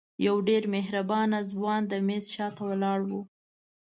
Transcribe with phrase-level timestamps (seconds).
[0.27, 3.11] یو ډېر مهربانه ځوان د میز شاته ولاړ و.